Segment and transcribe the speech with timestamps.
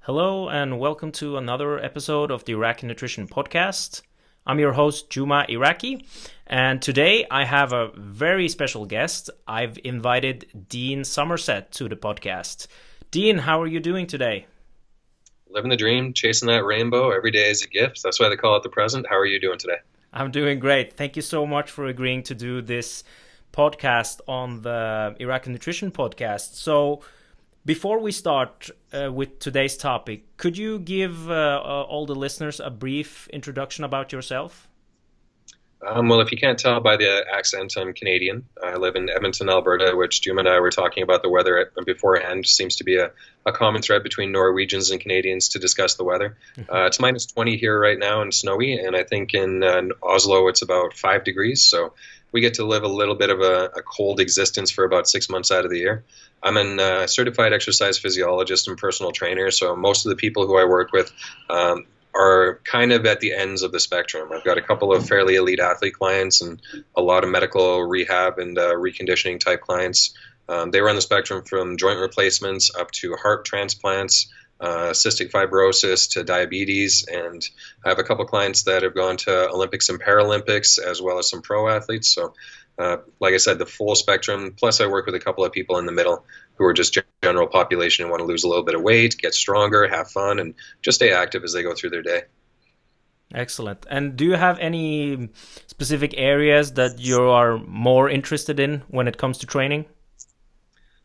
[0.00, 4.02] Hello, and welcome to another episode of the Iraqi Nutrition Podcast.
[4.46, 6.06] I'm your host, Juma Iraqi,
[6.46, 9.28] and today I have a very special guest.
[9.48, 12.68] I've invited Dean Somerset to the podcast.
[13.10, 14.46] Dean, how are you doing today?
[15.50, 17.10] Living the dream, chasing that rainbow.
[17.10, 18.04] Every day is a gift.
[18.04, 19.08] That's why they call it the present.
[19.10, 19.78] How are you doing today?
[20.16, 20.94] I'm doing great.
[20.94, 23.04] Thank you so much for agreeing to do this
[23.52, 26.54] podcast on the Iraqi Nutrition Podcast.
[26.54, 27.02] So,
[27.66, 32.60] before we start uh, with today's topic, could you give uh, uh, all the listeners
[32.60, 34.66] a brief introduction about yourself?
[35.82, 38.46] Um, well, if you can't tell by the accent, I'm Canadian.
[38.62, 42.46] I live in Edmonton, Alberta, which Jim and I were talking about the weather beforehand.
[42.46, 43.10] Seems to be a,
[43.44, 46.36] a common thread between Norwegians and Canadians to discuss the weather.
[46.56, 46.74] Mm-hmm.
[46.74, 50.48] Uh, it's minus 20 here right now and snowy, and I think in uh, Oslo
[50.48, 51.62] it's about five degrees.
[51.62, 51.92] So
[52.32, 55.28] we get to live a little bit of a, a cold existence for about six
[55.28, 56.04] months out of the year.
[56.42, 60.58] I'm a uh, certified exercise physiologist and personal trainer, so most of the people who
[60.58, 61.12] I work with
[61.50, 64.30] um, are kind of at the ends of the spectrum.
[64.32, 66.60] I've got a couple of fairly elite athlete clients and
[66.96, 70.14] a lot of medical rehab and uh, reconditioning type clients.
[70.48, 76.12] Um, they run the spectrum from joint replacements up to heart transplants, uh, cystic fibrosis
[76.12, 77.46] to diabetes, and
[77.84, 81.28] I have a couple clients that have gone to Olympics and Paralympics as well as
[81.28, 82.08] some pro athletes.
[82.08, 82.32] So
[82.78, 84.54] uh, like I said, the full spectrum.
[84.56, 86.24] Plus, I work with a couple of people in the middle
[86.56, 89.34] who are just general population and want to lose a little bit of weight, get
[89.34, 92.22] stronger, have fun, and just stay active as they go through their day.
[93.34, 93.86] Excellent.
[93.90, 95.28] And do you have any
[95.66, 99.86] specific areas that you are more interested in when it comes to training?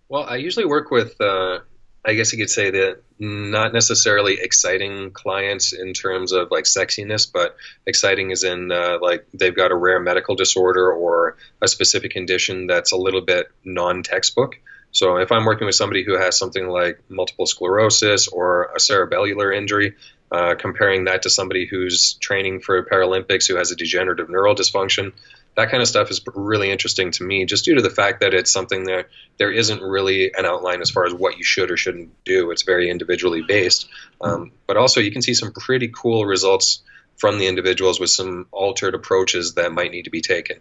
[0.08, 1.60] Well, I usually work with uh,
[2.04, 7.32] I guess you could say that not necessarily exciting clients in terms of like sexiness,
[7.32, 12.12] but exciting is in uh, like they've got a rare medical disorder or a specific
[12.12, 14.60] condition that's a little bit non textbook.
[14.92, 19.56] So if I'm working with somebody who has something like multiple sclerosis or a cerebellar
[19.56, 19.96] injury,
[20.32, 25.12] uh, comparing that to somebody who's training for Paralympics who has a degenerative neural dysfunction,
[25.58, 28.34] that kind of stuff is really interesting to me just due to the fact that
[28.34, 29.08] it's something that
[29.38, 32.52] there isn't really an outline as far as what you should or shouldn't do.
[32.52, 33.90] It's very individually based.
[34.22, 36.82] Um, but also, you can see some pretty cool results
[37.18, 40.60] from the individuals with some altered approaches that might need to be taken.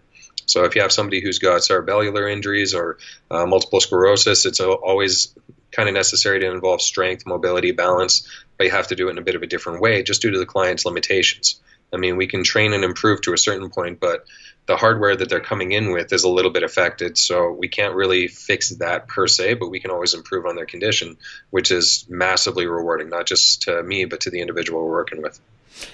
[0.50, 2.98] So, if you have somebody who's got cerebellar injuries or
[3.30, 5.34] uh, multiple sclerosis, it's always
[5.70, 8.26] kind of necessary to involve strength, mobility, balance,
[8.58, 10.30] but you have to do it in a bit of a different way just due
[10.30, 11.60] to the client's limitations.
[11.92, 14.24] I mean, we can train and improve to a certain point, but
[14.66, 17.18] the hardware that they're coming in with is a little bit affected.
[17.18, 20.66] So we can't really fix that per se, but we can always improve on their
[20.66, 21.16] condition,
[21.50, 25.40] which is massively rewarding, not just to me, but to the individual we're working with.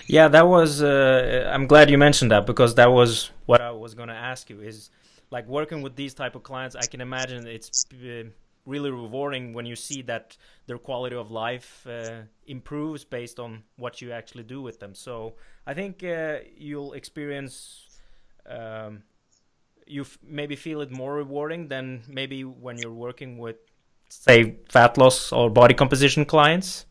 [0.06, 0.82] Yeah, that was.
[0.82, 4.50] Uh, I'm glad you mentioned that because that was what I was going to ask
[4.50, 4.60] you.
[4.60, 4.90] Is
[5.30, 6.76] like working with these type of clients.
[6.76, 8.24] I can imagine it's uh,
[8.64, 14.00] really rewarding when you see that their quality of life uh, improves based on what
[14.00, 14.94] you actually do with them.
[14.94, 15.34] So
[15.66, 17.86] I think uh, you'll experience
[18.48, 19.02] um,
[19.86, 23.56] you maybe feel it more rewarding than maybe when you're working with
[24.08, 26.86] say fat loss or body composition clients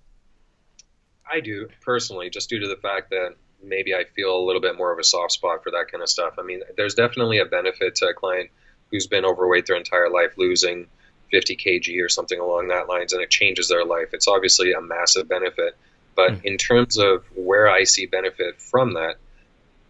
[1.32, 4.78] i do personally just due to the fact that maybe i feel a little bit
[4.78, 7.46] more of a soft spot for that kind of stuff i mean there's definitely a
[7.46, 8.50] benefit to a client
[8.92, 10.88] who's been overweight their entire life losing
[11.32, 14.82] 50 kg or something along that lines and it changes their life it's obviously a
[14.82, 15.76] massive benefit
[16.16, 16.44] but mm.
[16.44, 19.16] in terms of where i see benefit from that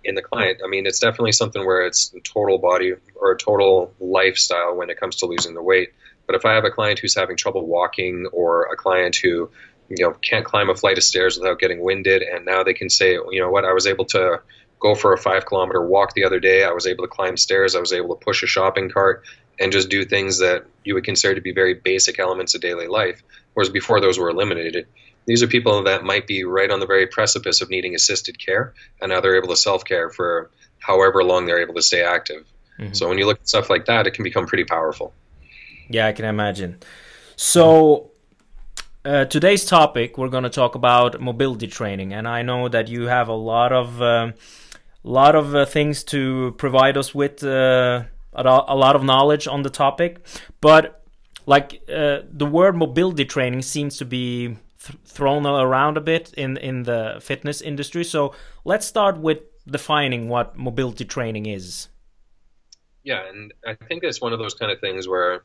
[0.05, 0.61] in the client.
[0.63, 4.99] I mean, it's definitely something where it's total body or a total lifestyle when it
[4.99, 5.93] comes to losing the weight.
[6.27, 9.49] But if I have a client who's having trouble walking or a client who
[9.89, 12.89] you know can't climb a flight of stairs without getting winded and now they can
[12.89, 14.41] say you know what i was able to
[14.79, 17.75] go for a five kilometer walk the other day i was able to climb stairs
[17.75, 19.23] i was able to push a shopping cart
[19.59, 22.87] and just do things that you would consider to be very basic elements of daily
[22.87, 23.21] life
[23.53, 24.87] whereas before those were eliminated
[25.25, 28.73] these are people that might be right on the very precipice of needing assisted care,
[29.01, 32.45] and now they're able to self care for however long they're able to stay active.
[32.79, 32.93] Mm-hmm.
[32.93, 35.13] So when you look at stuff like that, it can become pretty powerful.
[35.89, 36.79] Yeah, I can imagine.
[37.35, 38.11] So
[39.05, 43.03] uh, today's topic, we're going to talk about mobility training, and I know that you
[43.03, 44.33] have a lot of um,
[45.03, 48.03] lot of uh, things to provide us with uh,
[48.33, 50.25] a lot of knowledge on the topic,
[50.59, 51.05] but
[51.45, 56.57] like uh, the word mobility training seems to be th- thrown around a bit in
[56.57, 58.03] in the fitness industry.
[58.03, 61.89] So let's start with defining what mobility training is.
[63.03, 65.43] Yeah, and I think it's one of those kind of things where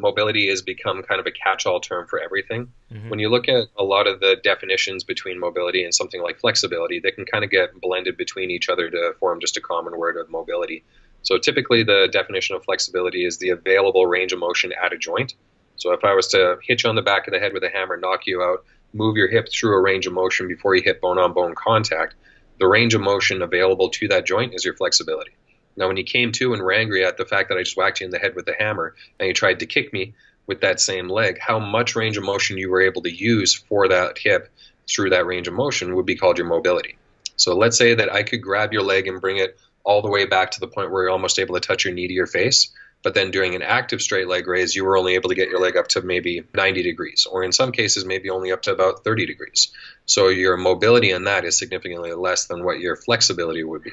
[0.00, 2.72] mobility has become kind of a catch-all term for everything.
[2.92, 3.10] Mm-hmm.
[3.10, 7.00] When you look at a lot of the definitions between mobility and something like flexibility,
[7.00, 10.16] they can kind of get blended between each other to form just a common word
[10.16, 10.84] of mobility.
[11.22, 15.34] So typically, the definition of flexibility is the available range of motion at a joint.
[15.76, 17.70] So if I was to hit you on the back of the head with a
[17.70, 21.00] hammer, knock you out, move your hip through a range of motion before you hit
[21.00, 22.14] bone-on-bone contact,
[22.58, 25.32] the range of motion available to that joint is your flexibility.
[25.78, 28.00] Now, when you came to and were angry at the fact that I just whacked
[28.00, 30.14] you in the head with the hammer and you tried to kick me
[30.46, 33.86] with that same leg, how much range of motion you were able to use for
[33.88, 34.50] that hip
[34.88, 36.98] through that range of motion would be called your mobility.
[37.36, 40.26] So let's say that I could grab your leg and bring it all the way
[40.26, 42.72] back to the point where you're almost able to touch your knee to your face.
[43.04, 45.60] But then during an active straight leg raise, you were only able to get your
[45.60, 49.04] leg up to maybe 90 degrees, or in some cases, maybe only up to about
[49.04, 49.72] 30 degrees.
[50.06, 53.92] So your mobility in that is significantly less than what your flexibility would be.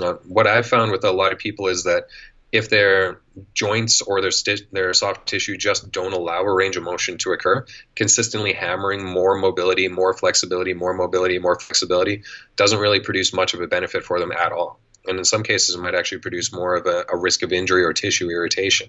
[0.00, 2.06] Uh, what I've found with a lot of people is that
[2.50, 3.20] if their
[3.52, 4.30] joints or their
[4.70, 9.34] their soft tissue just don't allow a range of motion to occur, consistently hammering more
[9.34, 12.22] mobility, more flexibility, more mobility, more flexibility
[12.54, 14.78] doesn't really produce much of a benefit for them at all.
[15.06, 17.84] And in some cases, it might actually produce more of a, a risk of injury
[17.84, 18.88] or tissue irritation.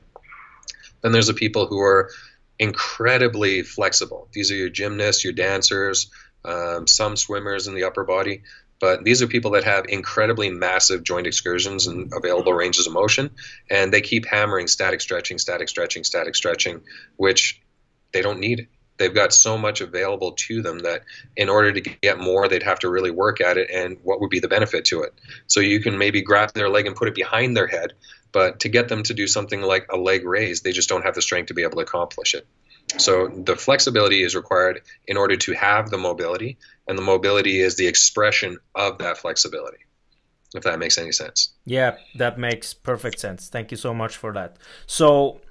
[1.02, 2.12] Then there's the people who are
[2.60, 4.28] incredibly flexible.
[4.31, 6.12] These are your gymnasts, your dancers,
[6.46, 8.44] um, some swimmers in the upper body
[8.80, 12.60] but these are people that have incredibly massive joint excursions and available mm-hmm.
[12.60, 13.31] ranges of motion,
[13.69, 16.81] and they keep hammering static stretching, static stretching, static stretching,
[17.16, 17.62] which
[18.12, 18.68] they don't need it.
[18.98, 21.04] They've got so much available to them that
[21.36, 23.69] in order to get more, they'd have to really work at it.
[23.69, 25.13] And what would be the benefit to it?
[25.48, 27.92] So you can maybe grab their leg and put it behind their head,
[28.31, 31.16] but to get them to do something like a leg raise, they just don't have
[31.16, 32.48] the strength to be able to accomplish it.
[32.97, 36.57] So the flexibility is required in order to have the mobility,
[36.88, 39.80] and the mobility is the expression of that flexibility.
[40.53, 41.53] If that makes any sense.
[41.65, 43.50] Yeah, that makes perfect sense.
[43.50, 44.57] Thank you so much for that.
[44.86, 45.42] So,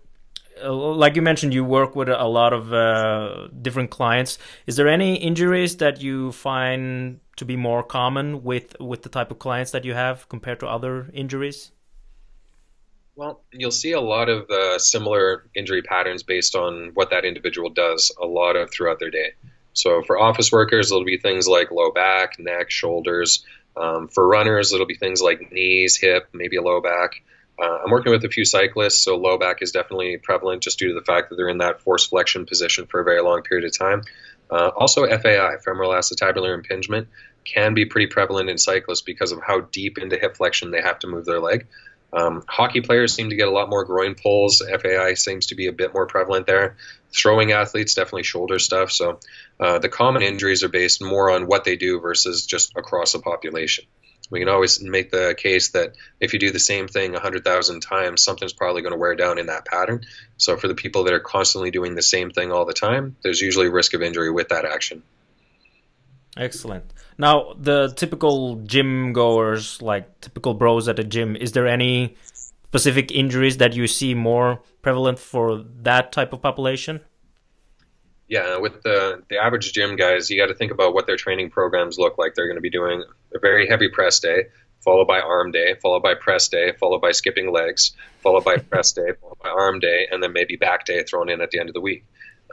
[0.62, 4.38] uh, like you mentioned, you work with a lot of uh, different clients.
[4.66, 9.30] Is there any injuries that you find to be more common with with the type
[9.30, 11.72] of clients that you have compared to other injuries?
[13.16, 17.70] Well, you'll see a lot of uh, similar injury patterns based on what that individual
[17.70, 19.34] does a lot of throughout their day.
[19.72, 23.44] So for office workers, it'll be things like low back, neck, shoulders.
[23.76, 27.22] Um, for runners, it'll be things like knees, hip, maybe a low back.
[27.60, 30.88] Uh, I'm working with a few cyclists, so low back is definitely prevalent just due
[30.88, 33.64] to the fact that they're in that force flexion position for a very long period
[33.64, 34.02] of time.
[34.50, 37.08] Uh, also, FAI, femoral acetabular impingement,
[37.44, 40.98] can be pretty prevalent in cyclists because of how deep into hip flexion they have
[41.00, 41.66] to move their leg.
[42.14, 44.58] Um, hockey players seem to get a lot more groin pulls.
[44.58, 46.76] FAI seems to be a bit more prevalent there.
[47.12, 48.92] Throwing athletes, definitely shoulder stuff.
[48.92, 49.18] So
[49.58, 53.18] uh, the common injuries are based more on what they do versus just across the
[53.18, 53.84] population.
[54.30, 58.22] We can always make the case that if you do the same thing 100,000 times,
[58.22, 60.02] something's probably going to wear down in that pattern.
[60.38, 63.40] So for the people that are constantly doing the same thing all the time, there's
[63.40, 65.02] usually risk of injury with that action.
[66.36, 66.92] Excellent.
[67.16, 72.16] Now, the typical gym goers, like typical bros at a gym, is there any
[72.64, 77.00] specific injuries that you see more prevalent for that type of population?
[78.26, 81.50] Yeah, with the the average gym guys, you got to think about what their training
[81.50, 82.34] programs look like.
[82.34, 83.04] They're going to be doing
[83.34, 84.46] a very heavy press day,
[84.80, 87.92] followed by arm day, followed by press day, followed by skipping legs,
[88.22, 91.40] followed by press day, followed by arm day, and then maybe back day thrown in
[91.42, 92.04] at the end of the week.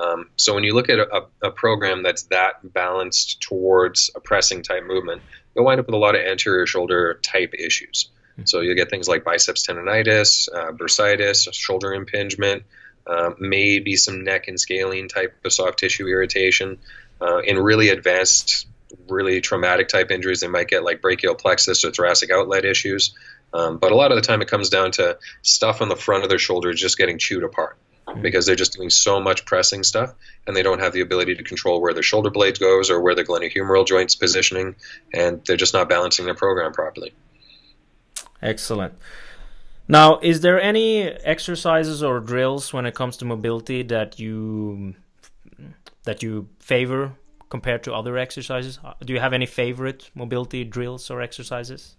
[0.01, 4.63] Um, so when you look at a, a, program that's that balanced towards a pressing
[4.63, 5.22] type movement,
[5.53, 8.10] you'll wind up with a lot of anterior shoulder type issues.
[8.34, 8.43] Mm-hmm.
[8.46, 12.63] So you'll get things like biceps tendonitis, uh, bursitis, shoulder impingement,
[13.05, 16.79] uh, maybe some neck and scalene type of soft tissue irritation.
[17.20, 18.67] Uh, in really advanced,
[19.08, 23.13] really traumatic type injuries, they might get like brachial plexus or thoracic outlet issues.
[23.53, 26.24] Um, but a lot of the time, it comes down to stuff on the front
[26.24, 27.77] of their shoulders just getting chewed apart.
[28.12, 28.22] Mm-hmm.
[28.22, 30.13] because they're just doing so much pressing stuff
[30.46, 33.15] and they don't have the ability to control where their shoulder blades goes or where
[33.15, 34.75] the glenohumeral joints positioning
[35.13, 37.13] and they're just not balancing their program properly.
[38.41, 38.94] Excellent.
[39.88, 44.96] Now, is there any exercises or drills when it comes to mobility that you
[46.03, 47.13] that you favor
[47.50, 48.80] compared to other exercises?
[49.06, 51.96] Do you have any favorite mobility drills or exercises?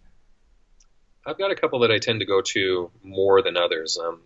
[1.26, 3.98] I've got a couple that I tend to go to more than others.
[3.98, 4.22] Um,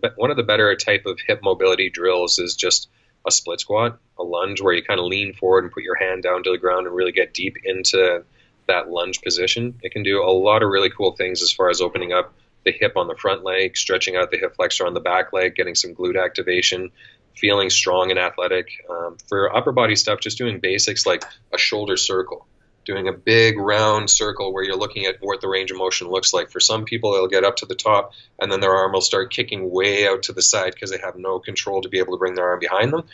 [0.00, 2.88] the, one of the better type of hip mobility drills is just
[3.26, 6.22] a split squat, a lunge where you kind of lean forward and put your hand
[6.22, 8.24] down to the ground and really get deep into
[8.66, 9.78] that lunge position.
[9.82, 12.72] It can do a lot of really cool things as far as opening up the
[12.72, 15.74] hip on the front leg, stretching out the hip flexor on the back leg, getting
[15.74, 16.90] some glute activation,
[17.34, 18.68] feeling strong and athletic.
[18.90, 22.46] Um, for upper body stuff, just doing basics like a shoulder circle
[22.88, 26.32] doing a big round circle where you're looking at what the range of motion looks
[26.32, 26.50] like.
[26.50, 29.30] For some people, they'll get up to the top and then their arm will start
[29.30, 32.18] kicking way out to the side because they have no control to be able to
[32.18, 33.04] bring their arm behind them.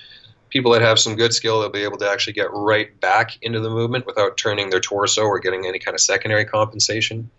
[0.49, 3.59] People that have some good skill, they'll be able to actually get right back into
[3.59, 7.31] the movement without turning their torso or getting any kind of secondary compensation.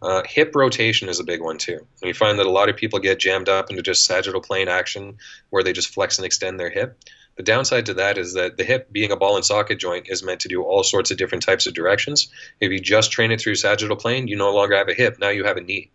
[0.00, 1.78] Uh, hip rotation is a big one too.
[2.00, 4.68] And you find that a lot of people get jammed up into just sagittal plane
[4.68, 5.18] action
[5.50, 6.98] where they just flex and extend their hip.
[7.36, 10.22] The downside to that is that the hip, being a ball and socket joint, is
[10.22, 12.28] meant to do all sorts of different types of directions.
[12.60, 15.18] If you just train it through sagittal plane, you no longer have a hip.
[15.18, 15.90] Now you have a knee.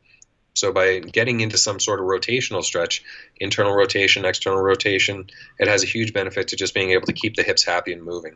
[0.53, 3.03] So by getting into some sort of rotational stretch,
[3.37, 7.35] internal rotation, external rotation, it has a huge benefit to just being able to keep
[7.35, 8.35] the hips happy and moving.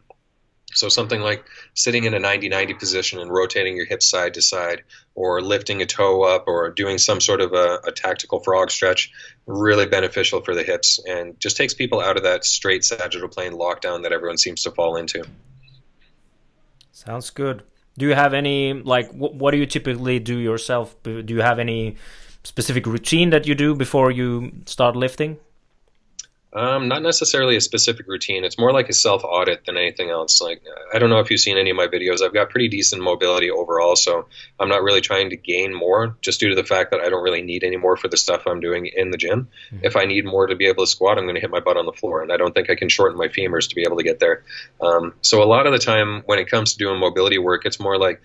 [0.74, 4.84] So something like sitting in a 90-90 position and rotating your hips side to side,
[5.15, 9.12] or lifting a toe up, or doing some sort of a, a, tactical frog stretch,
[9.46, 13.53] really beneficial for the hips, and just takes people out of that straight sagittal plane
[13.53, 15.24] lockdown that everyone seems to fall into.
[16.92, 17.63] Sounds good.
[17.98, 20.96] Do you have any like wh- what do you typically do yourself?
[21.03, 21.98] Do you have any
[22.44, 25.38] specific routine that you do before you start lifting?
[26.56, 28.44] Um, not necessarily a specific routine.
[28.44, 30.40] It's more like a self audit than anything else.
[30.40, 30.62] Like
[30.94, 32.22] I don't know if you've seen any of my videos.
[32.22, 34.28] I've got pretty decent mobility overall, so
[34.60, 37.24] I'm not really trying to gain more, just due to the fact that I don't
[37.24, 39.48] really need any more for the stuff I'm doing in the gym.
[39.72, 39.86] Mm-hmm.
[39.86, 41.78] If I need more to be able to squat, I'm going to hit my butt
[41.78, 43.98] on the floor, and I don't think I can shorten my femurs to be able
[43.98, 44.44] to get there.
[44.80, 47.80] Um, so a lot of the time, when it comes to doing mobility work, it's
[47.80, 48.22] more like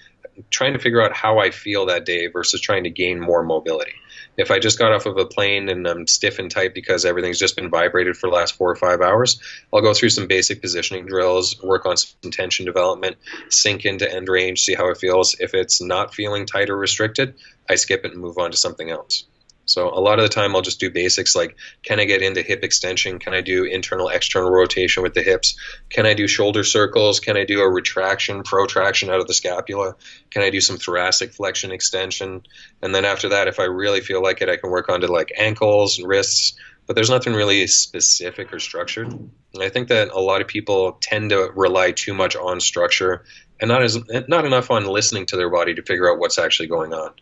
[0.51, 3.95] trying to figure out how I feel that day versus trying to gain more mobility.
[4.39, 7.39] If I just got off of a plane and I'm stiff and tight because everything's
[7.39, 9.41] just been vibrated for the last four or five hours,
[9.75, 13.17] I'll go through some basic positioning drills, work on some tension development,
[13.51, 15.37] sink into end range, see how it feels.
[15.39, 17.35] If it's not feeling tight or restricted,
[17.69, 19.25] I skip it and move on to something else.
[19.69, 22.41] So a lot of the time I'll just do basics like can I get into
[22.43, 23.19] hip extension?
[23.19, 25.59] Can I do internal external rotation with the hips?
[25.91, 27.21] Can I do shoulder circles?
[27.21, 29.97] Can I do a retraction, protraction out of the scapula?
[30.31, 32.43] Can I do some thoracic flexion extension?
[32.81, 35.07] And then after that if I really feel like it I can work on to
[35.07, 36.55] like ankles and wrists,
[36.87, 39.09] but there's nothing really specific or structured.
[39.09, 43.25] And I think that a lot of people tend to rely too much on structure
[43.61, 43.99] and not as
[44.29, 47.13] not enough on listening to their body to figure out what's actually going on.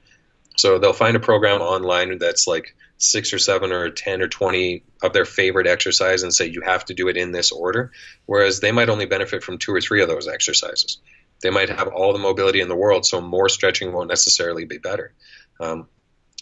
[0.56, 4.82] So they'll find a program online that's like six or seven or 10 or 20
[5.02, 7.92] of their favorite exercise and say you have to do it in this order,
[8.24, 10.98] whereas they might only benefit from two or three of those exercises.
[11.42, 14.78] They might have all the mobility in the world, so more stretching won't necessarily be
[14.78, 15.12] better.
[15.60, 15.88] Um,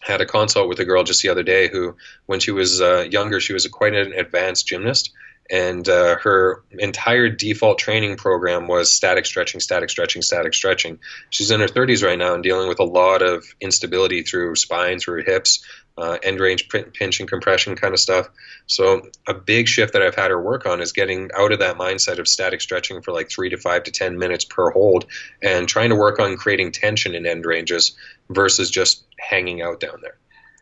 [0.00, 3.06] had a consult with a girl just the other day who, when she was uh,
[3.10, 5.12] younger, she was a, quite an advanced gymnast,
[5.50, 10.98] and uh, her entire default training program was static stretching, static stretching, static stretching.
[11.30, 14.98] She's in her 30s right now and dealing with a lot of instability through spine,
[14.98, 15.64] through hips,
[15.96, 18.28] uh, end range pinch and compression kind of stuff.
[18.66, 21.76] So a big shift that I've had her work on is getting out of that
[21.76, 25.06] mindset of static stretching for like three to five to ten minutes per hold,
[25.42, 27.96] and trying to work on creating tension in end ranges
[28.28, 30.16] versus just hanging out down there.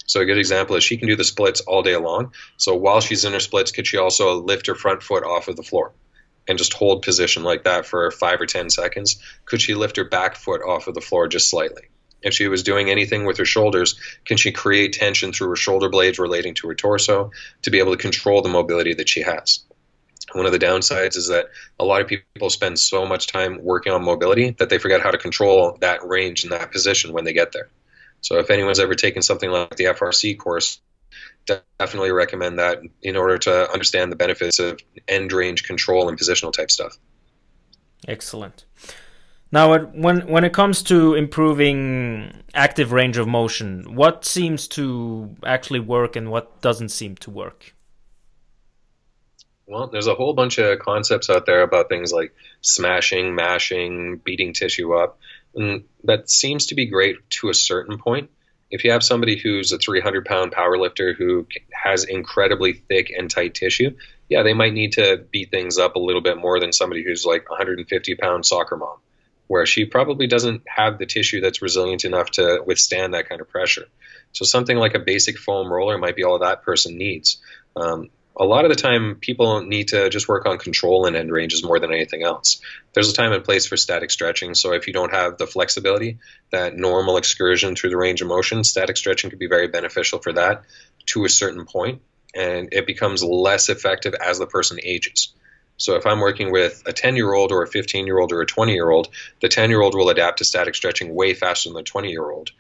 [0.07, 2.33] So a good example is she can do the splits all day long.
[2.57, 5.57] So while she's in her splits, could she also lift her front foot off of
[5.57, 5.93] the floor
[6.49, 9.23] and just hold position like that for five or ten seconds?
[9.45, 11.83] Could she lift her back foot off of the floor just slightly?
[12.23, 15.89] If she was doing anything with her shoulders, can she create tension through her shoulder
[15.89, 17.33] blades relating to her torso
[17.63, 19.61] to be able to control the mobility that she has?
[20.33, 21.47] One of the downsides is that
[21.79, 25.11] a lot of people spend so much time working on mobility that they forget how
[25.11, 27.69] to control that range and that position when they get there.
[28.23, 30.81] So if anyone's ever taken something like the FRC course,
[31.47, 36.53] definitely recommend that in order to understand the benefits of end range control and positional
[36.53, 36.97] type stuff.
[38.09, 38.65] Excellent.
[39.51, 45.81] Now, when when it comes to improving active range of motion, what seems to actually
[45.81, 47.75] work and what doesn't seem to work?
[49.67, 54.53] Well, there's a whole bunch of concepts out there about things like smashing, mashing, beating
[54.55, 55.19] tissue up.
[55.55, 58.31] And that seems to be great to a certain point.
[58.71, 63.31] If you have somebody who's a 300 pound power lifter who has incredibly thick and
[63.31, 63.97] tight tissue,
[64.31, 67.27] yeah, they might need to beat things up a little bit more than somebody who's
[67.27, 68.97] like 150 pound soccer mom,
[69.47, 73.49] where she probably doesn't have the tissue that's resilient enough to withstand that kind of
[73.51, 73.85] pressure.
[74.33, 77.43] So something like a basic foam roller might be all that person needs.
[77.77, 81.31] Um, a lot of the time people need to just work on control and end
[81.31, 82.61] ranges more than anything else.
[82.95, 86.19] There's a time and place for static stretching, so if you don't have the flexibility,
[86.51, 90.33] that normal excursion through the range of motion, static stretching could be very beneficial for
[90.33, 90.63] that
[91.07, 92.01] to a certain point,
[92.35, 95.35] and it becomes less effective as the person ages.
[95.77, 98.41] So if I'm working with a 10 year old or a 15 year old or
[98.41, 99.09] a 20 year old,
[99.41, 102.31] the 10 year old will adapt to static stretching way faster than the 20 year
[102.31, 102.53] old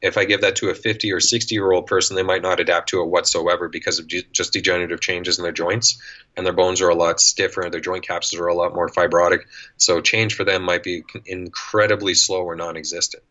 [0.00, 2.60] if I give that to a 50 or 60 year old person, they might not
[2.60, 6.00] adapt to it whatsoever because of just degenerative changes in their joints
[6.36, 9.40] and their bones are a lot stiffer, their joint capsules are a lot more fibrotic.
[9.76, 13.24] So change for them might be incredibly slow or non existent.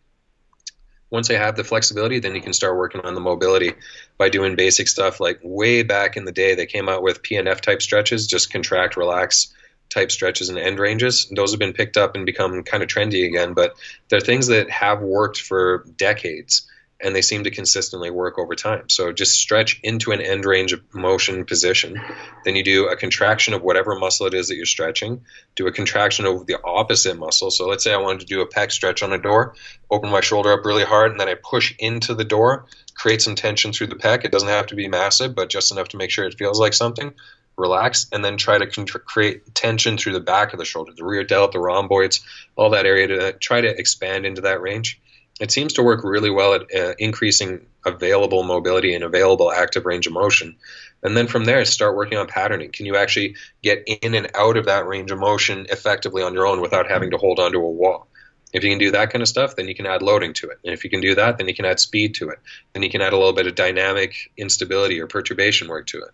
[1.10, 3.74] Once they have the flexibility, then you can start working on the mobility
[4.18, 7.62] by doing basic stuff like way back in the day, they came out with PNF
[7.62, 9.54] type stretches, just contract, relax
[9.90, 11.32] type stretches and end ranges.
[11.34, 13.76] Those have been picked up and become kind of trendy again, but
[14.10, 16.68] they're things that have worked for decades
[17.00, 18.90] and they seem to consistently work over time.
[18.90, 22.02] So just stretch into an end range of motion position.
[22.44, 25.22] Then you do a contraction of whatever muscle it is that you're stretching.
[25.56, 27.52] Do a contraction of the opposite muscle.
[27.52, 29.54] So let's say I wanted to do a pec stretch on a door,
[29.92, 32.66] open my shoulder up really hard, and then I push into the door,
[32.96, 34.26] create some tension through the pec.
[34.26, 36.74] It doesn't have to be massive, but just enough to make sure it feels like
[36.74, 37.14] something
[37.58, 38.68] relax, and then try to
[39.00, 42.22] create tension through the back of the shoulder, the rear delt, the rhomboids,
[42.56, 45.02] all that area to try to expand into that range.
[45.40, 50.08] It seems to work really well at uh, increasing available mobility and available active range
[50.08, 50.56] of motion.
[51.04, 52.72] And then from there, start working on patterning.
[52.72, 56.48] Can you actually get in and out of that range of motion effectively on your
[56.48, 58.08] own without having to hold onto a wall?
[58.54, 60.58] If you can do that kind of stuff, then you can add loading to it.
[60.64, 62.40] And if you can do that, then you can add speed to it.
[62.74, 66.12] Then you can add a little bit of dynamic instability or perturbation work to it.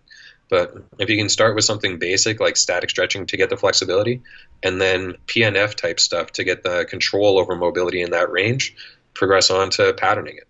[0.48, 4.22] But if you can start with something basic like static stretching to get the flexibility,
[4.62, 8.76] and then PNF type stuff to get the control over mobility in that range,
[9.14, 10.40] progress on to patterning it.
[10.40, 10.48] it.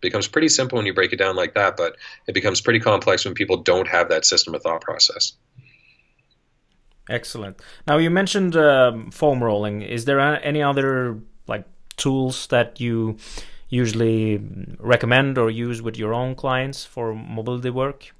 [0.00, 1.96] Becomes pretty simple when you break it down like that, but
[2.26, 5.32] it becomes pretty complex when people don't have that system of thought process.
[7.08, 7.60] Excellent.
[7.86, 9.82] Now you mentioned um, foam rolling.
[9.82, 11.64] Is there any other like
[11.96, 13.18] tools that you
[13.68, 14.40] usually
[14.78, 18.14] recommend or use with your own clients for mobility work?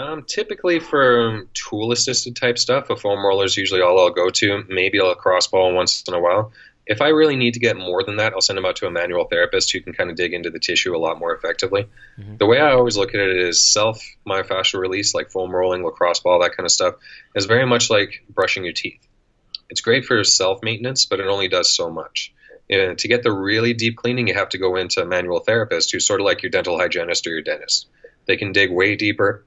[0.00, 4.30] Um, typically for tool assisted type stuff, a foam roller is usually all I'll go
[4.30, 4.64] to.
[4.68, 6.52] Maybe a lacrosse ball once in a while.
[6.86, 8.90] If I really need to get more than that, I'll send them out to a
[8.90, 11.86] manual therapist who can kind of dig into the tissue a lot more effectively.
[12.18, 12.36] Mm-hmm.
[12.38, 16.20] The way I always look at it is self myofascial release, like foam rolling, lacrosse
[16.20, 16.94] ball, that kind of stuff,
[17.34, 19.06] is very much like brushing your teeth.
[19.68, 22.32] It's great for self maintenance, but it only does so much.
[22.70, 25.92] And to get the really deep cleaning, you have to go into a manual therapist
[25.92, 27.88] who's sort of like your dental hygienist or your dentist.
[28.26, 29.44] They can dig way deeper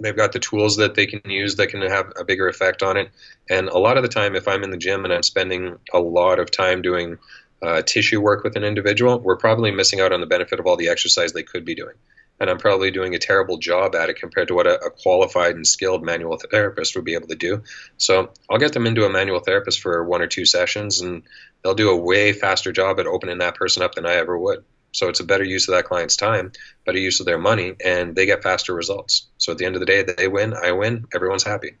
[0.00, 2.96] they've got the tools that they can use that can have a bigger effect on
[2.96, 3.10] it.
[3.48, 5.98] And a lot of the time, if I'm in the gym and I'm spending a
[5.98, 7.18] lot of time doing
[7.62, 10.76] uh, tissue work with an individual, we're probably missing out on the benefit of all
[10.76, 11.94] the exercise they could be doing.
[12.40, 15.54] And I'm probably doing a terrible job at it compared to what a, a qualified
[15.54, 17.62] and skilled manual therapist would be able to do.
[17.96, 21.22] So I'll get them into a manual therapist for one or two sessions, and
[21.62, 24.64] they'll do a way faster job at opening that person up than I ever would.
[24.94, 26.52] So it's a better use of that client's time,
[26.86, 29.26] better use of their money, and they get faster results.
[29.38, 31.74] So at the end of the day, they win, I win, everyone's happy.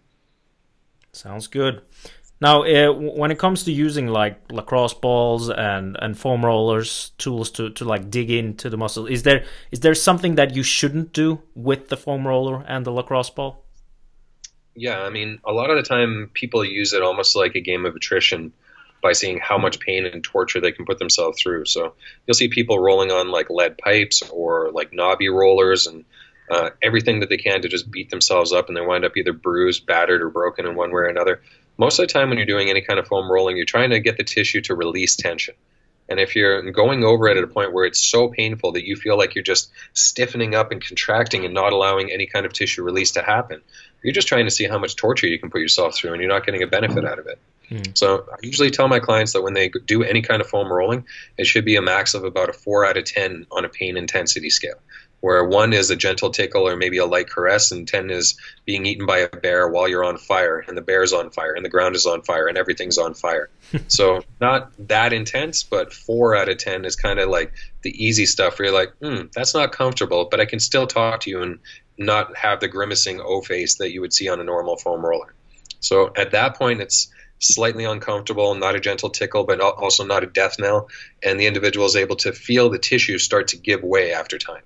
[1.12, 1.80] Sounds good.
[2.40, 7.52] Now, uh, when it comes to using like lacrosse balls and, and foam rollers, tools
[7.52, 11.12] to, to like dig into the muscle, is there is there something that you shouldn't
[11.12, 13.64] do with the foam roller and the lacrosse ball?
[14.74, 17.86] Yeah, I mean, a lot of the time people use it almost like a game
[17.86, 18.52] of attrition
[19.04, 21.66] by seeing how much pain and torture they can put themselves through.
[21.66, 21.92] So
[22.26, 26.06] you'll see people rolling on like lead pipes or like knobby rollers and
[26.50, 29.34] uh, everything that they can to just beat themselves up, and they wind up either
[29.34, 31.42] bruised, battered, or broken in one way or another.
[31.76, 34.00] Most of the time, when you're doing any kind of foam rolling, you're trying to
[34.00, 35.54] get the tissue to release tension.
[36.08, 38.96] And if you're going over it at a point where it's so painful that you
[38.96, 42.82] feel like you're just stiffening up and contracting and not allowing any kind of tissue
[42.82, 43.60] release to happen,
[44.02, 46.30] you're just trying to see how much torture you can put yourself through, and you're
[46.30, 47.38] not getting a benefit out of it.
[47.70, 47.96] Mm.
[47.96, 51.06] So I usually tell my clients that when they do any kind of foam rolling,
[51.38, 53.96] it should be a max of about a four out of ten on a pain
[53.96, 54.78] intensity scale,
[55.20, 58.86] where one is a gentle tickle or maybe a light caress, and ten is being
[58.86, 61.70] eaten by a bear while you're on fire, and the bear's on fire, and the
[61.70, 63.48] ground is on fire, and everything's on fire.
[63.88, 68.26] so not that intense, but four out of ten is kind of like the easy
[68.26, 71.42] stuff where you're like, hmm, that's not comfortable, but I can still talk to you
[71.42, 71.58] and
[71.96, 75.32] not have the grimacing O face that you would see on a normal foam roller.
[75.80, 77.12] So at that point, it's
[77.46, 80.88] slightly uncomfortable, not a gentle tickle, but also not a death knell,
[81.22, 84.62] and the individual is able to feel the tissue start to give way after time.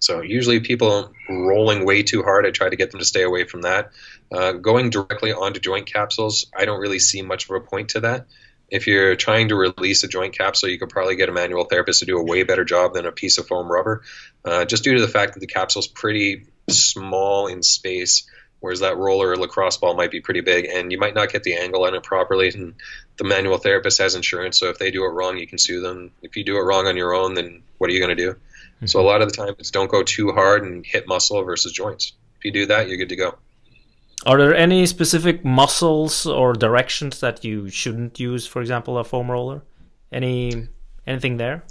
[0.00, 3.44] So usually people rolling way too hard, I try to get them to stay away
[3.44, 3.90] from that.
[4.30, 8.00] Uh, going directly onto joint capsules, I don't really see much of a point to
[8.00, 8.26] that.
[8.70, 12.00] If you're trying to release a joint capsule, you could probably get a manual therapist
[12.00, 14.02] to do a way better job than a piece of foam rubber,
[14.44, 18.28] uh, just due to the fact that the capsule is pretty small in space
[18.60, 21.42] whereas that roller or lacrosse ball might be pretty big and you might not get
[21.42, 22.74] the angle on it properly and
[23.16, 26.10] the manual therapist has insurance so if they do it wrong you can sue them.
[26.22, 28.32] If you do it wrong on your own then what are you going to do?
[28.32, 28.86] Mm-hmm.
[28.86, 31.72] so a lot of the time it's don't go too hard and hit muscle versus
[31.72, 32.12] joints.
[32.38, 33.38] If you do that you're good to go.
[34.26, 39.30] Are there any specific muscles or directions that you shouldn't use for example a foam
[39.30, 39.62] roller?
[40.10, 40.68] Any
[41.06, 41.64] anything there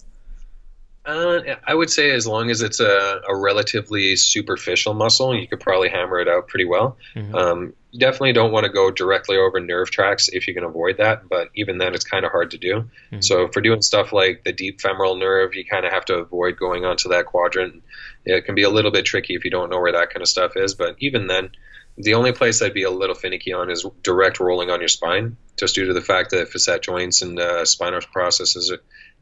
[1.07, 5.61] Uh, I would say as long as it's a, a, relatively superficial muscle, you could
[5.61, 6.97] probably hammer it out pretty well.
[7.15, 7.33] Mm-hmm.
[7.33, 10.97] Um, you definitely don't want to go directly over nerve tracks if you can avoid
[10.97, 12.73] that, but even then, it's kind of hard to do.
[12.73, 13.21] Mm-hmm.
[13.21, 16.57] So for doing stuff like the deep femoral nerve, you kind of have to avoid
[16.57, 17.83] going onto that quadrant.
[18.25, 20.27] It can be a little bit tricky if you don't know where that kind of
[20.27, 21.51] stuff is, but even then,
[21.97, 25.37] the only place I'd be a little finicky on is direct rolling on your spine,
[25.57, 28.71] just due to the fact that facet joints and uh, spinal processes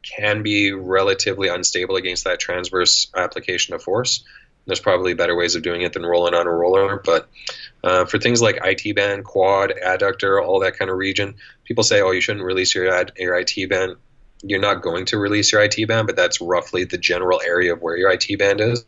[0.06, 4.24] can be relatively unstable against that transverse application of force.
[4.68, 7.30] There's probably better ways of doing it than rolling on a roller, but
[7.84, 12.02] uh, for things like IT band, quad, adductor, all that kind of region, people say,
[12.02, 13.98] "Oh, you shouldn't release your ad, your IT band."
[14.42, 17.82] You're not going to release your IT band, but that's roughly the general area of
[17.82, 18.86] where your IT band is,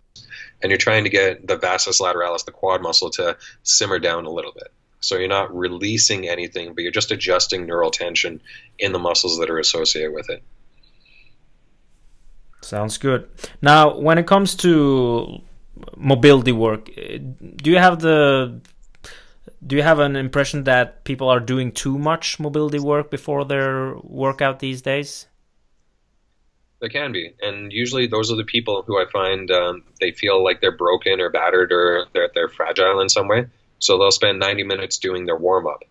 [0.62, 4.32] and you're trying to get the vastus lateralis, the quad muscle, to simmer down a
[4.32, 4.72] little bit.
[5.00, 8.42] So you're not releasing anything, but you're just adjusting neural tension
[8.78, 10.44] in the muscles that are associated with it.
[12.62, 13.30] Sounds good.
[13.62, 15.42] Now, when it comes to
[15.96, 18.60] mobility work, do you have the
[19.66, 23.96] do you have an impression that people are doing too much mobility work before their
[24.04, 25.28] workout these days?
[26.80, 30.44] There can be, and usually those are the people who I find um, they feel
[30.44, 33.48] like they're broken or battered or they're they're fragile in some way.
[33.80, 35.84] So they'll spend 90 minutes doing their warm up,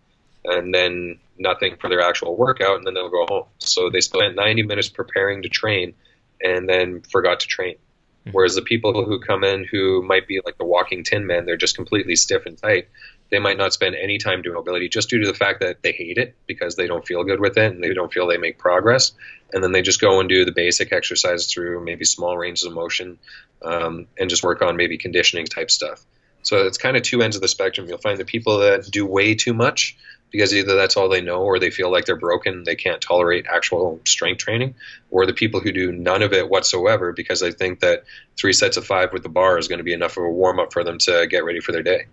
[0.45, 3.45] and then nothing for their actual workout, and then they'll go home.
[3.59, 5.93] So they spent 90 minutes preparing to train,
[6.41, 7.75] and then forgot to train.
[7.75, 8.31] Mm-hmm.
[8.31, 11.57] Whereas the people who come in who might be like the walking tin man, they're
[11.57, 12.89] just completely stiff and tight.
[13.29, 15.91] They might not spend any time doing mobility just due to the fact that they
[15.91, 18.57] hate it because they don't feel good with it and they don't feel they make
[18.57, 19.11] progress.
[19.53, 22.73] And then they just go and do the basic exercise through maybe small ranges of
[22.73, 23.17] motion
[23.63, 26.05] um, and just work on maybe conditioning type stuff.
[26.43, 27.87] So it's kind of two ends of the spectrum.
[27.87, 29.97] You'll find the people that do way too much
[30.31, 33.45] because either that's all they know or they feel like they're broken, they can't tolerate
[33.47, 34.75] actual strength training,
[35.09, 38.03] or the people who do none of it whatsoever because they think that
[38.37, 40.59] three sets of five with the bar is going to be enough of a warm
[40.59, 42.05] up for them to get ready for their day.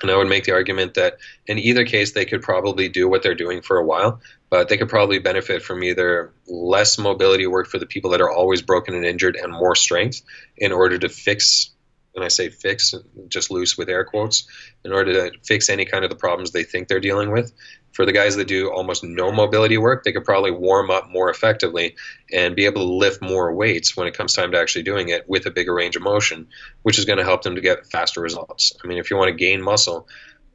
[0.00, 3.22] And I would make the argument that in either case, they could probably do what
[3.22, 7.66] they're doing for a while, but they could probably benefit from either less mobility work
[7.66, 10.22] for the people that are always broken and injured and more strength
[10.56, 11.70] in order to fix
[12.18, 12.94] and I say fix,
[13.28, 14.48] just loose with air quotes,
[14.84, 17.52] in order to fix any kind of the problems they think they're dealing with.
[17.92, 21.30] For the guys that do almost no mobility work, they could probably warm up more
[21.30, 21.96] effectively
[22.32, 25.28] and be able to lift more weights when it comes time to actually doing it
[25.28, 26.48] with a bigger range of motion,
[26.82, 28.76] which is going to help them to get faster results.
[28.84, 30.08] I mean, if you want to gain muscle,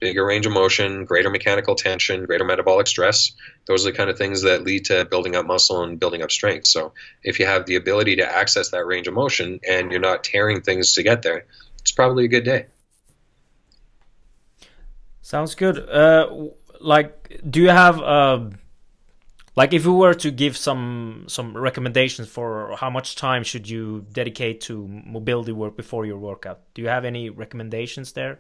[0.04, 3.32] bigger range of motion, greater mechanical tension, greater metabolic stress.
[3.66, 6.32] Those are the kind of things that lead to building up muscle and building up
[6.32, 6.68] strength.
[6.68, 10.24] So if you have the ability to access that range of motion and you're not
[10.24, 11.46] tearing things to get there,
[11.80, 12.66] it's probably a good day.
[15.22, 15.78] Sounds good.
[15.90, 16.50] Uh,
[16.82, 18.50] like, do you have uh,
[19.56, 24.06] like if you were to give some some recommendations for how much time should you
[24.12, 26.60] dedicate to mobility work before your workout?
[26.74, 28.40] Do you have any recommendations there?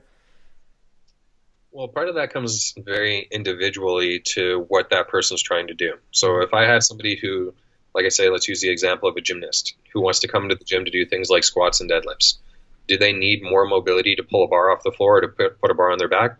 [1.73, 5.95] Well, part of that comes very individually to what that person's trying to do.
[6.11, 7.51] So if I had somebody who,
[7.95, 10.55] like I say, let's use the example of a gymnast who wants to come to
[10.55, 12.37] the gym to do things like squats and deadlifts.
[12.87, 15.59] Do they need more mobility to pull a bar off the floor or to put,
[15.59, 16.37] put a bar on their back?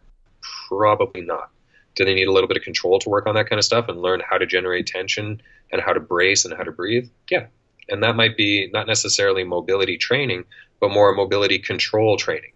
[0.67, 1.49] Probably not.
[1.95, 3.85] Do they need a little bit of control to work on that kind of stuff
[3.87, 5.41] and learn how to generate tension
[5.71, 7.09] and how to brace and how to breathe?
[7.31, 7.47] Yeah.
[7.89, 10.45] And that might be not necessarily mobility training,
[10.79, 12.51] but more mobility control training.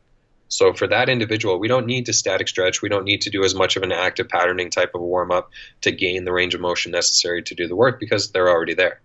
[0.49, 2.81] So for that individual, we don't need to static stretch.
[2.81, 5.49] We don't need to do as much of an active patterning type of warm up
[5.81, 9.01] to gain the range of motion necessary to do the work because they're already there.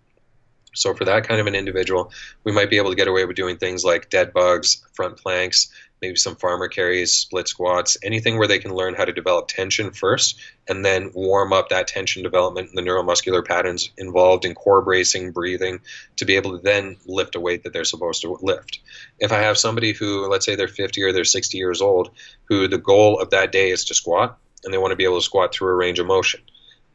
[0.74, 2.12] So for that kind of an individual,
[2.44, 5.70] we might be able to get away with doing things like dead bugs, front planks,
[6.02, 9.92] maybe some farmer carries, split squats, anything where they can learn how to develop tension
[9.92, 10.38] first
[10.68, 15.30] and then warm up that tension development and the neuromuscular patterns involved in core bracing,
[15.30, 15.80] breathing
[16.16, 18.80] to be able to then lift a weight that they're supposed to lift.
[19.20, 22.10] If I have somebody who, let's say they're 50 or they're 60 years old,
[22.44, 25.18] who the goal of that day is to squat and they want to be able
[25.18, 26.40] to squat through a range of motion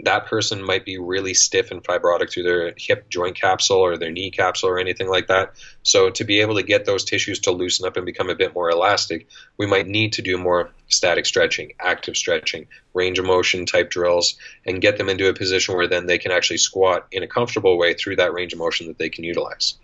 [0.02, 4.12] that person might be really stiff and fibrotic through their hip joint capsule or their
[4.12, 5.54] knee capsule or anything like that.
[5.82, 8.54] So, to be able to get those tissues to loosen up and become a bit
[8.54, 13.66] more elastic, we might need to do more static stretching, active stretching, range of motion
[13.66, 17.24] type drills, and get them into a position where then they can actually squat in
[17.24, 19.76] a comfortable way through that range of motion that they can utilize.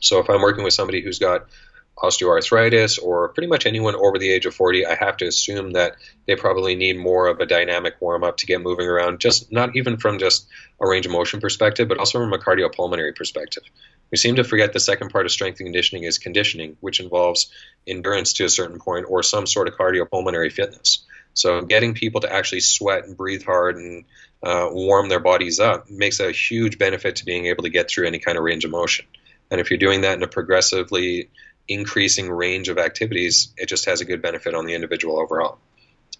[0.00, 1.46] So, if I'm working with somebody who's got
[1.96, 5.96] osteoarthritis or pretty much anyone over the age of 40, I have to assume that
[6.26, 9.76] they probably need more of a dynamic warm up to get moving around, just not
[9.76, 10.48] even from just
[10.80, 13.62] a range of motion perspective, but also from a cardiopulmonary perspective.
[14.10, 17.50] We seem to forget the second part of strength and conditioning is conditioning, which involves
[17.86, 21.04] endurance to a certain point or some sort of cardiopulmonary fitness.
[21.34, 24.04] So, getting people to actually sweat and breathe hard and
[24.42, 28.06] uh, warm their bodies up makes a huge benefit to being able to get through
[28.06, 29.06] any kind of range of motion.
[29.50, 31.30] And if you're doing that in a progressively
[31.68, 35.58] increasing range of activities, it just has a good benefit on the individual overall.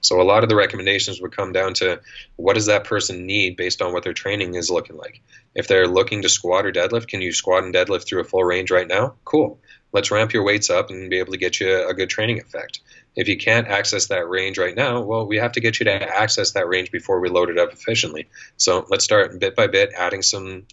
[0.00, 2.00] So a lot of the recommendations would come down to
[2.36, 5.22] what does that person need based on what their training is looking like.
[5.54, 8.44] If they're looking to squat or deadlift, can you squat and deadlift through a full
[8.44, 9.14] range right now?
[9.24, 9.58] Cool.
[9.92, 12.80] Let's ramp your weights up and be able to get you a good training effect.
[13.16, 15.92] If you can't access that range right now, well, we have to get you to
[15.92, 18.26] access that range before we load it up efficiently.
[18.56, 20.66] So let's start bit by bit, adding some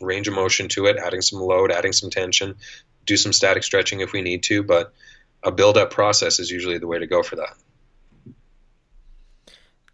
[0.00, 2.54] range of motion to it, adding some load, adding some tension,
[3.08, 4.92] do some static stretching if we need to, but
[5.42, 7.54] a build up process is usually the way to go for that.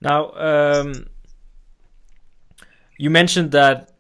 [0.00, 1.07] Now, um,
[2.98, 3.90] you mentioned that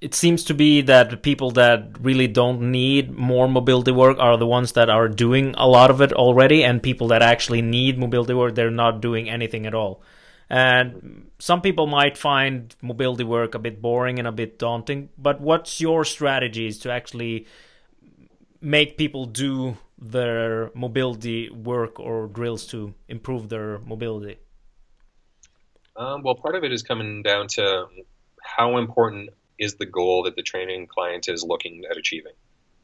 [0.00, 4.46] it seems to be that people that really don't need more mobility work are the
[4.46, 8.34] ones that are doing a lot of it already, and people that actually need mobility
[8.34, 10.02] work, they're not doing anything at all.
[10.48, 15.40] And some people might find mobility work a bit boring and a bit daunting, but
[15.40, 17.46] what's your strategies to actually
[18.60, 24.38] make people do their mobility work or drills to improve their mobility?
[25.96, 27.86] Um, well, part of it is coming down to
[28.42, 32.32] how important is the goal that the training client is looking at achieving.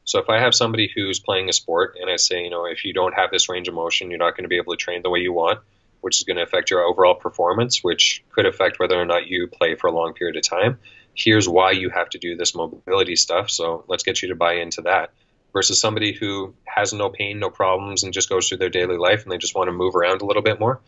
[0.03, 2.85] So if I have somebody who's playing a sport and I say, you know, if
[2.85, 5.01] you don't have this range of motion, you're not going to be able to train
[5.01, 5.59] the way you want,
[6.01, 9.47] which is going to affect your overall performance, which could affect whether or not you
[9.47, 10.79] play for a long period of time.
[11.13, 13.49] Here's why you have to do this mobility stuff.
[13.49, 15.11] So let's get you to buy into that.
[15.57, 19.23] Versus somebody who has no pain, no problems, and just goes through their daily life
[19.23, 20.79] and they just want to move around a little bit more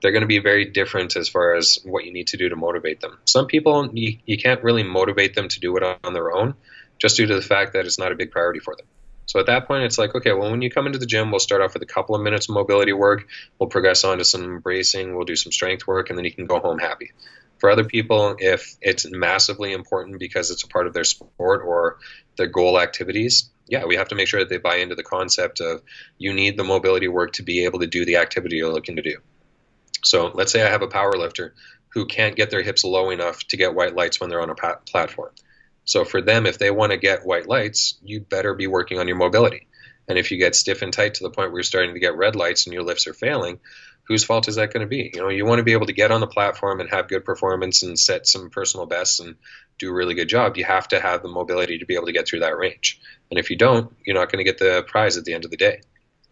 [0.00, 2.56] they're going to be very different as far as what you need to do to
[2.56, 3.18] motivate them.
[3.24, 6.54] Some people, you, you can't really motivate them to do it on their own
[6.98, 8.86] just due to the fact that it's not a big priority for them.
[9.26, 11.38] So at that point, it's like, okay, well, when you come into the gym, we'll
[11.38, 13.28] start off with a couple of minutes of mobility work.
[13.58, 15.14] We'll progress on to some bracing.
[15.14, 17.12] We'll do some strength work, and then you can go home happy.
[17.58, 21.98] For other people, if it's massively important because it's a part of their sport or
[22.36, 25.60] their goal activities, yeah, we have to make sure that they buy into the concept
[25.60, 25.82] of
[26.18, 29.02] you need the mobility work to be able to do the activity you're looking to
[29.02, 29.16] do.
[30.02, 31.54] So let's say I have a power lifter
[31.90, 34.76] who can't get their hips low enough to get white lights when they're on a
[34.86, 35.30] platform.
[35.84, 39.08] So for them, if they want to get white lights, you better be working on
[39.08, 39.66] your mobility.
[40.10, 42.16] And if you get stiff and tight to the point where you're starting to get
[42.16, 43.60] red lights and your lifts are failing,
[44.02, 45.12] whose fault is that going to be?
[45.14, 47.24] You know, you want to be able to get on the platform and have good
[47.24, 49.36] performance and set some personal bests and
[49.78, 50.56] do a really good job.
[50.56, 53.00] You have to have the mobility to be able to get through that range.
[53.30, 55.52] And if you don't, you're not going to get the prize at the end of
[55.52, 55.82] the day.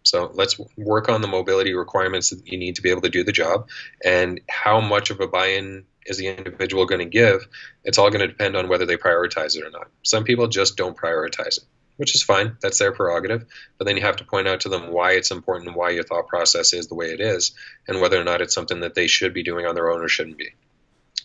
[0.03, 3.23] So let's work on the mobility requirements that you need to be able to do
[3.23, 3.69] the job
[4.05, 7.47] and how much of a buy in is the individual going to give.
[7.85, 9.88] It's all going to depend on whether they prioritize it or not.
[10.03, 11.64] Some people just don't prioritize it,
[11.99, 12.57] which is fine.
[12.63, 13.45] That's their prerogative.
[13.77, 16.05] But then you have to point out to them why it's important and why your
[16.05, 17.53] thought process is the way it is
[17.87, 20.09] and whether or not it's something that they should be doing on their own or
[20.09, 20.53] shouldn't be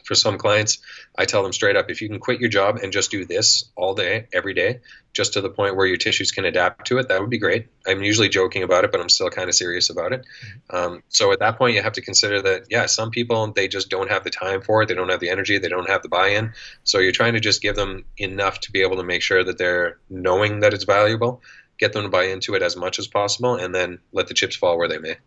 [0.03, 0.79] for some clients,
[1.17, 3.71] I tell them straight up if you can quit your job and just do this
[3.75, 4.81] all day, every day,
[5.13, 7.67] just to the point where your tissues can adapt to it, that would be great.
[7.87, 10.21] I'm usually joking about it, but I'm still kind of serious about it.
[10.21, 10.75] Mm-hmm.
[10.75, 13.89] Um, so at that point, you have to consider that, yeah, some people, they just
[13.89, 14.87] don't have the time for it.
[14.87, 15.57] They don't have the energy.
[15.57, 16.53] They don't have the buy in.
[16.83, 19.57] So you're trying to just give them enough to be able to make sure that
[19.57, 21.41] they're knowing that it's valuable,
[21.77, 24.55] get them to buy into it as much as possible, and then let the chips
[24.55, 25.17] fall where they may.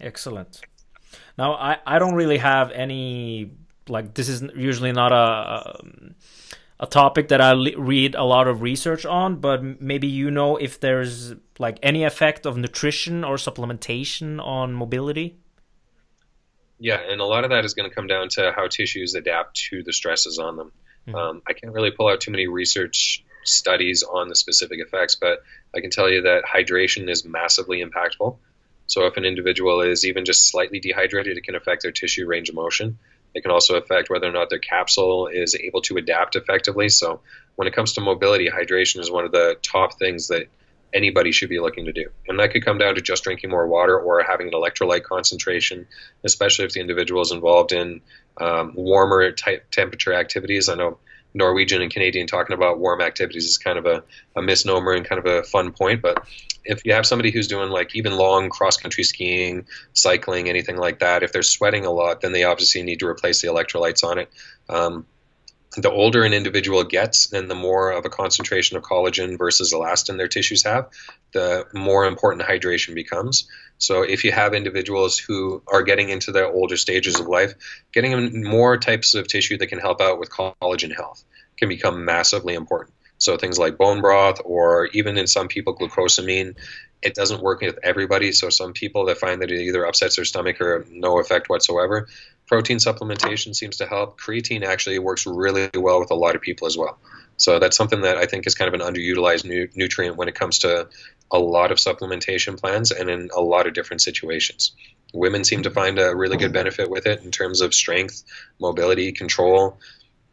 [0.00, 0.60] Excellent.
[1.38, 3.52] Now, I, I don't really have any
[3.88, 5.80] like this is usually not a
[6.80, 10.80] a topic that I read a lot of research on, but maybe you know if
[10.80, 15.38] there's like any effect of nutrition or supplementation on mobility.
[16.80, 19.56] Yeah, and a lot of that is going to come down to how tissues adapt
[19.70, 20.72] to the stresses on them.
[21.06, 21.14] Mm-hmm.
[21.14, 25.42] Um, I can't really pull out too many research studies on the specific effects, but
[25.74, 28.38] I can tell you that hydration is massively impactful.
[28.86, 32.48] So if an individual is even just slightly dehydrated, it can affect their tissue range
[32.48, 32.98] of motion.
[33.34, 36.88] It can also affect whether or not their capsule is able to adapt effectively.
[36.88, 37.20] So
[37.56, 40.48] when it comes to mobility, hydration is one of the top things that
[40.92, 42.08] anybody should be looking to do.
[42.28, 45.88] And that could come down to just drinking more water or having an electrolyte concentration,
[46.22, 48.00] especially if the individual is involved in
[48.40, 50.68] um, warmer type temperature activities.
[50.68, 50.98] I know
[51.34, 54.04] Norwegian and Canadian talking about warm activities is kind of a,
[54.36, 56.24] a misnomer and kind of a fun point, but
[56.64, 61.00] if you have somebody who's doing like even long cross country skiing, cycling, anything like
[61.00, 64.18] that, if they're sweating a lot, then they obviously need to replace the electrolytes on
[64.18, 64.30] it.
[64.68, 65.06] Um,
[65.76, 70.16] the older an individual gets and the more of a concentration of collagen versus elastin
[70.16, 70.88] their tissues have,
[71.34, 73.46] the more important hydration becomes.
[73.76, 77.52] So if you have individuals who are getting into the older stages of life,
[77.92, 81.22] getting them more types of tissue that can help out with collagen health
[81.58, 82.94] can become massively important.
[83.18, 86.56] So things like bone broth, or even in some people, glucosamine.
[87.02, 88.32] It doesn't work with everybody.
[88.32, 92.08] So some people that find that it either upsets their stomach or no effect whatsoever.
[92.46, 94.20] Protein supplementation seems to help.
[94.20, 96.98] Creatine actually works really well with a lot of people as well.
[97.36, 100.34] So that's something that I think is kind of an underutilized nu- nutrient when it
[100.34, 100.88] comes to
[101.30, 104.72] a lot of supplementation plans and in a lot of different situations.
[105.12, 108.22] Women seem to find a really good benefit with it in terms of strength,
[108.60, 109.78] mobility, control.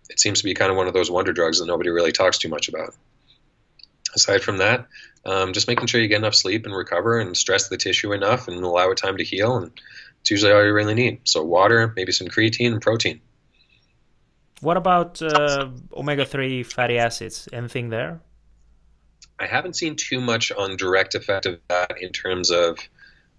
[0.09, 2.37] It seems to be kind of one of those wonder drugs that nobody really talks
[2.37, 2.93] too much about.
[4.15, 4.87] Aside from that,
[5.25, 8.47] um, just making sure you get enough sleep and recover and stress the tissue enough
[8.47, 9.55] and allow it time to heal.
[9.55, 9.71] And
[10.19, 11.21] it's usually all you really need.
[11.23, 13.21] So, water, maybe some creatine and protein.
[14.61, 17.49] What about uh, omega 3 fatty acids?
[17.51, 18.21] Anything there?
[19.39, 22.77] I haven't seen too much on direct effect of that in terms of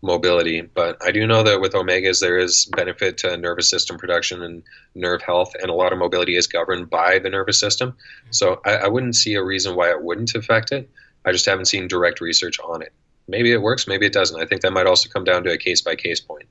[0.02, 4.42] mobility, but I do know that with omegas there is benefit to nervous system production
[4.42, 4.64] and
[4.96, 7.96] nerve health, and a lot of mobility is governed by the nervous system.
[8.30, 10.90] So I, I wouldn't see a reason why it wouldn't affect it.
[11.24, 12.92] I just haven't seen direct research on it.
[13.28, 14.40] Maybe it works, maybe it doesn't.
[14.40, 16.48] I think that might also come down to a case by case point.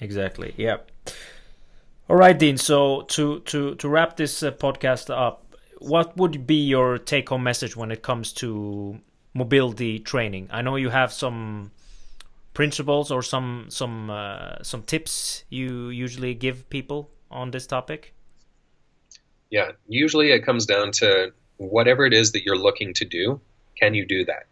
[0.00, 0.54] Exactly.
[0.56, 0.76] Yeah.
[2.08, 2.58] All right, Dean.
[2.58, 7.42] So to to to wrap this uh, podcast up, what would be your take home
[7.42, 9.00] message when it comes to
[9.32, 10.48] mobility training?
[10.50, 11.70] I know you have some
[12.52, 18.12] principles or some some uh, some tips you usually give people on this topic.
[19.50, 23.40] Yeah, usually it comes down to whatever it is that you're looking to do.
[23.80, 24.46] Can you do that?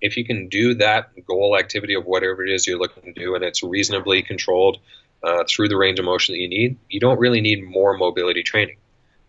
[0.00, 3.34] If you can do that goal activity of whatever it is you're looking to do,
[3.34, 4.78] and it's reasonably controlled
[5.22, 8.42] uh, through the range of motion that you need, you don't really need more mobility
[8.42, 8.76] training.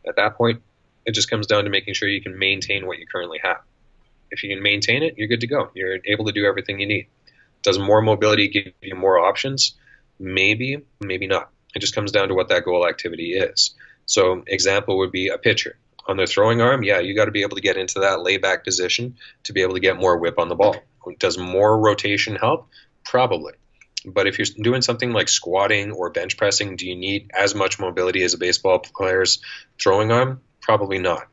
[0.07, 0.61] At that point,
[1.05, 3.57] it just comes down to making sure you can maintain what you currently have.
[4.29, 5.69] If you can maintain it, you're good to go.
[5.73, 7.07] You're able to do everything you need.
[7.63, 9.75] Does more mobility give you more options?
[10.19, 11.49] Maybe, maybe not.
[11.75, 13.75] It just comes down to what that goal activity is.
[14.05, 15.77] So, example would be a pitcher.
[16.07, 18.63] On their throwing arm, yeah, you got to be able to get into that layback
[18.63, 20.75] position to be able to get more whip on the ball.
[21.19, 22.67] Does more rotation help?
[23.03, 23.53] Probably.
[24.05, 27.79] But if you're doing something like squatting or bench pressing, do you need as much
[27.79, 29.39] mobility as a baseball player's
[29.79, 30.41] throwing arm?
[30.61, 31.27] Probably not.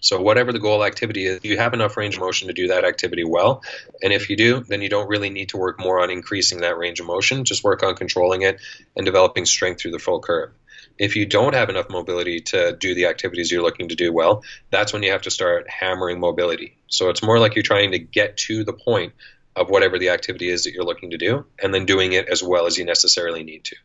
[0.00, 2.84] So whatever the goal activity is, you have enough range of motion to do that
[2.84, 3.62] activity well.
[4.02, 6.78] And if you do, then you don't really need to work more on increasing that
[6.78, 7.44] range of motion.
[7.44, 8.60] Just work on controlling it
[8.96, 10.52] and developing strength through the full curve.
[10.98, 14.42] If you don't have enough mobility to do the activities you're looking to do well,
[14.70, 16.76] that's when you have to start hammering mobility.
[16.88, 19.12] So it's more like you're trying to get to the point
[19.56, 22.42] of whatever the activity is that you're looking to do and then doing it as
[22.42, 23.76] well as you necessarily need to.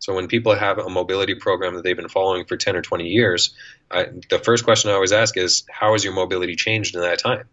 [0.00, 3.08] So when people have a mobility program that they've been following for 10 or 20
[3.08, 3.54] years,
[3.90, 7.18] I, the first question I always ask is, how has your mobility changed in that
[7.18, 7.48] time?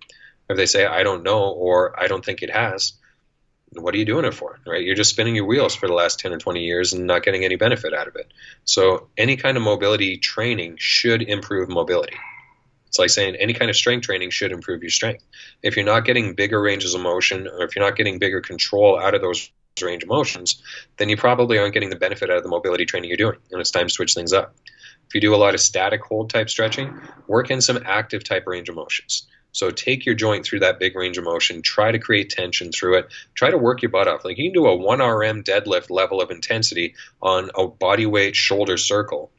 [0.49, 2.93] If they say, I don't know, or I don't think it has,
[3.73, 4.59] what are you doing it for?
[4.65, 4.83] Right?
[4.83, 7.43] You're just spinning your wheels for the last 10 or 20 years and not getting
[7.43, 8.31] any benefit out of it.
[8.63, 12.15] So any kind of mobility training should improve mobility.
[12.95, 15.21] It's like saying any kind of strength training should improve your strength.
[15.61, 18.97] If you're not getting bigger ranges of motion, or if you're not getting bigger control
[18.97, 20.63] out of those range of motions,
[20.95, 23.59] then you probably aren't getting the benefit out of the mobility training you're doing, and
[23.59, 24.55] it's time to switch things up.
[25.09, 28.47] If you do a lot of static hold type stretching, work in some active type
[28.47, 29.27] range of motions.
[29.51, 32.99] So take your joint through that big range of motion, try to create tension through
[32.99, 34.23] it, try to work your butt off.
[34.23, 38.77] Like you can do a 1RM deadlift level of intensity on a body weight shoulder
[38.77, 39.31] circle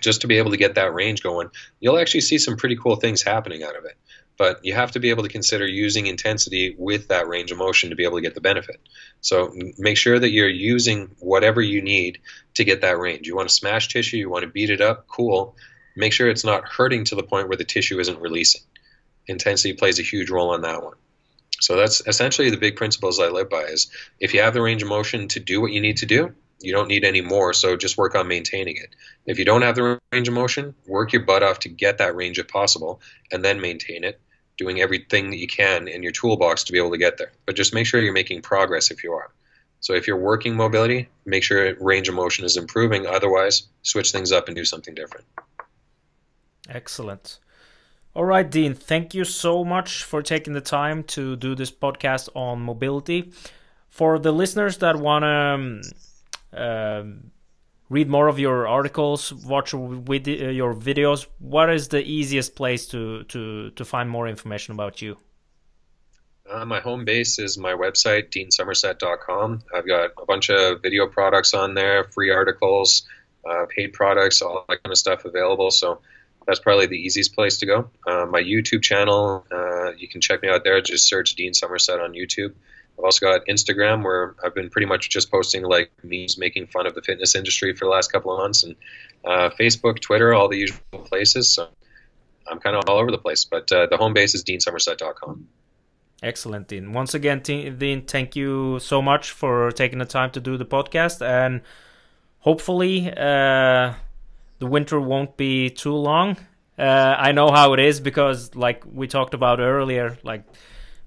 [0.00, 1.50] just to be able to get that range going.
[1.80, 3.96] You'll actually see some pretty cool things happening out of it
[4.38, 7.90] but you have to be able to consider using intensity with that range of motion
[7.90, 8.80] to be able to get the benefit.
[9.20, 12.20] So make sure that you're using whatever you need
[12.54, 13.26] to get that range.
[13.26, 15.56] You want to smash tissue, you want to beat it up, cool.
[15.96, 18.62] Make sure it's not hurting to the point where the tissue isn't releasing.
[19.26, 20.94] Intensity plays a huge role on that one.
[21.60, 24.82] So that's essentially the big principles I live by is if you have the range
[24.82, 27.76] of motion to do what you need to do, you don't need any more, so
[27.76, 28.94] just work on maintaining it.
[29.26, 32.16] If you don't have the range of motion, work your butt off to get that
[32.16, 34.20] range if possible, and then maintain it
[34.56, 37.32] doing everything that you can in your toolbox to be able to get there.
[37.46, 39.32] But just make sure you're making progress if you are.
[39.80, 43.06] So if you're working mobility, make sure range of motion is improving.
[43.06, 45.26] Otherwise, switch things up and do something different.
[46.68, 47.38] Excellent.
[48.14, 52.28] All right, Dean, thank you so much for taking the time to do this podcast
[52.34, 53.32] on mobility.
[53.88, 55.80] For the listeners that want to um,
[56.52, 57.30] um,
[57.88, 62.86] read more of your articles, watch with uh, your videos, what is the easiest place
[62.88, 65.16] to to to find more information about you?
[66.50, 69.62] Uh, my home base is my website, deansomerset.com.
[69.74, 73.06] I've got a bunch of video products on there, free articles,
[73.48, 75.70] uh, paid products, all that kind of stuff available.
[75.70, 76.00] So
[76.46, 77.90] that's probably the easiest place to go.
[78.06, 80.80] Uh, my YouTube channel, uh, you can check me out there.
[80.80, 82.54] Just search Dean Somerset on YouTube.
[82.98, 86.86] I've also got Instagram where I've been pretty much just posting like memes making fun
[86.86, 88.74] of the fitness industry for the last couple of months, and
[89.24, 91.48] uh, Facebook, Twitter, all the usual places.
[91.48, 91.68] So
[92.50, 93.44] I'm kind of all over the place.
[93.44, 95.46] But uh, the home base is deansomerset.com.
[96.22, 96.92] Excellent, Dean.
[96.92, 101.24] Once again, Dean, thank you so much for taking the time to do the podcast,
[101.24, 101.60] and
[102.40, 103.94] hopefully, uh,
[104.58, 106.36] the winter won't be too long.
[106.76, 110.42] Uh, I know how it is because, like we talked about earlier, like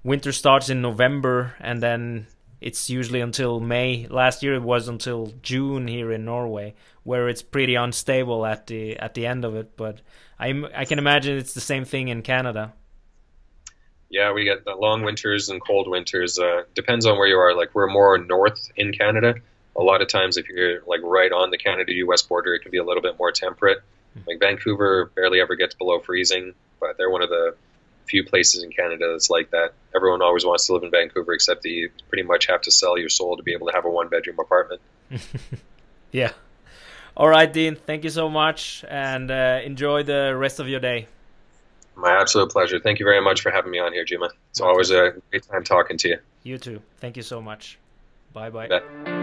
[0.02, 2.26] winter starts in November and then
[2.60, 4.06] it's usually until May.
[4.08, 8.96] Last year it was until June here in Norway, where it's pretty unstable at the
[8.96, 9.76] at the end of it.
[9.76, 10.00] But
[10.38, 12.72] I I can imagine it's the same thing in Canada
[14.12, 16.38] yeah, we get the long winters and cold winters.
[16.38, 17.56] Uh, depends on where you are.
[17.56, 19.36] Like we're more north in Canada.
[19.74, 22.20] A lot of times, if you're like right on the Canada-U.S.
[22.22, 23.78] border, it can be a little bit more temperate.
[24.12, 24.20] Hmm.
[24.26, 27.56] Like Vancouver barely ever gets below freezing, but they're one of the
[28.06, 29.74] few places in Canada that's like that.
[29.94, 32.98] Everyone always wants to live in Vancouver, except that you pretty much have to sell
[32.98, 34.80] your soul to be able to have a one-bedroom apartment.
[36.12, 36.32] yeah.
[37.16, 37.76] All right, Dean.
[37.76, 41.06] Thank you so much, and uh, enjoy the rest of your day.
[41.94, 42.80] My absolute pleasure.
[42.80, 44.30] Thank you very much for having me on here, Juma.
[44.50, 46.18] It's always a great time talking to you.
[46.42, 46.80] You too.
[46.98, 47.78] Thank you so much.
[48.32, 49.21] Bye bye.